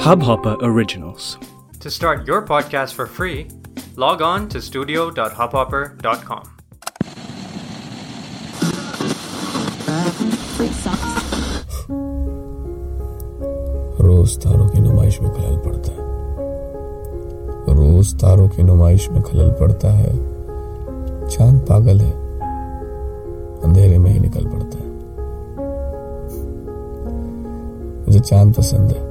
[0.00, 1.36] Hubhopper Originals.
[1.80, 3.48] To start your podcast for free,
[3.96, 6.42] log on to studio.hubhopper.com.
[14.00, 16.08] रोज तारों की नुमाइश में खलल पड़ता है
[17.74, 20.12] रोज तारों की नुमाइश में खलल पड़ता है
[21.28, 22.12] चाँद पागल है
[23.62, 24.88] अंधेरे में ही निकल पड़ता है
[28.06, 29.09] मुझे चाँद पसंद है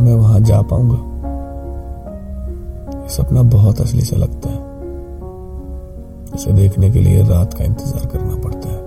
[0.00, 0.96] क्या मैं वहाँ जा पाऊँगा।
[3.08, 4.58] सपना बहुत असली सा लगता है।
[6.34, 8.78] इसे देखने के लिए रात का इंतज़ार करना पड़ता है।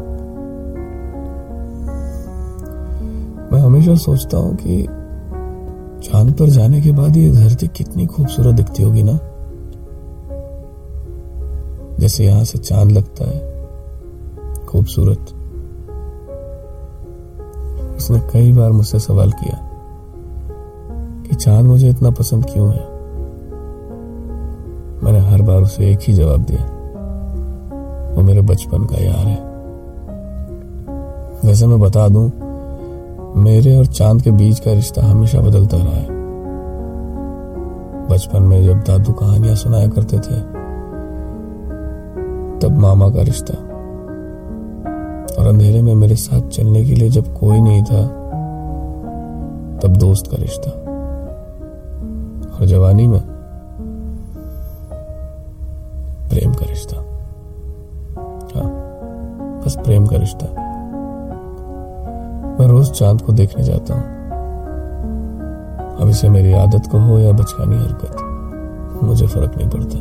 [3.52, 4.84] मैं हमेशा सोचता हूँ कि
[6.08, 9.20] चाँद पर जाने के बाद ये धरती कितनी खूबसूरत दिखती होगी ना?
[12.00, 13.39] जैसे यहाँ से चाँद लगता है,
[14.66, 15.34] खूबसूरत।
[17.98, 19.73] उसने कई बार मुझसे सवाल किया।
[21.44, 22.88] चाँद मुझे इतना पसंद क्यों है?
[25.03, 26.61] मैंने हर बार उसे एक ही जवाब दिया।
[28.16, 29.44] वो मेरे बचपन का यार है।
[31.45, 32.31] वैसे मैं बता दूँ,
[33.44, 36.08] मेरे और चाँद के बीच का रिश्ता हमेशा बदलता रहा है।
[38.08, 40.41] बचपन में जब दादू कहानियाँ सुनाया करते थे,
[42.59, 43.53] तब मामा का रिश्ता।
[45.39, 48.08] और अंधेरे में मेरे साथ चलने के लिए जब कोई नहीं था,
[49.83, 50.92] तब दोस्त का रिश्ता।
[52.64, 53.22] और जवानी में
[56.30, 56.97] प्रेम का रिश्ता।
[58.55, 58.70] हाँ
[59.66, 60.45] बस प्रेम का रिश्ता।
[62.59, 64.03] मैं रोज चाँद को देखने जाता हूँ।
[66.02, 68.16] अब इसे मेरी आदत को हो या बचकानी हरकत,
[69.03, 70.00] मुझे फ़र्क नहीं पड़ता।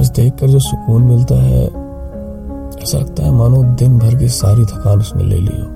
[0.00, 1.64] बस देखकर जो सुकून मिलता है,
[2.82, 5.68] ऐसा लगता है मानो दिन भर की सारी थकान उसने ले ली हो।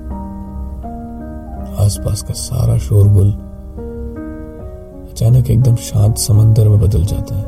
[1.85, 3.50] आसपास का सारा शोरगुल
[5.21, 7.43] अचानक एकदम शांत समंदर में बदल जाता है।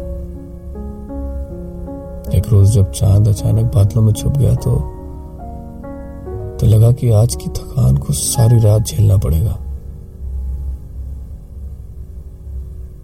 [2.38, 4.72] एक रोज जब चाँद अचानक बादलों में छुप गया तो
[6.60, 9.54] तो लगा कि आज की थकान को सारी रात झेलना पड़ेगा।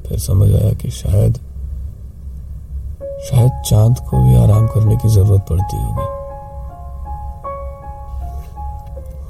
[0.08, 1.40] फिर समझ आया कि शायद
[3.30, 6.08] शायद चाँद को भी आराम करने की ज़रूरत पड़ती होगी।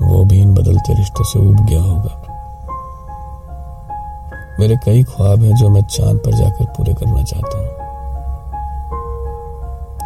[0.06, 2.29] वो भी इन बदलते रिश्तों से उब गया होगा।
[4.60, 7.68] मेरे कई ख्वाब हैं जो मैं चाँद पर जाकर पूरे करना चाहता हूँ।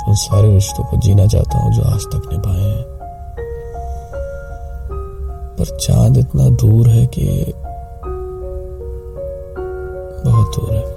[0.08, 2.84] उन सारे रिश्तों को जीना चाहता हूँ जो आज तक निभाए हैं।
[5.60, 7.54] पर चाँद इतना दूर है कि
[10.26, 10.93] बहुत दूर है।